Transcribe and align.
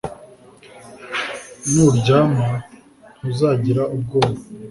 Nuryama 1.71 2.49
ntuzagira 3.19 3.83
ubwoba 3.95 4.37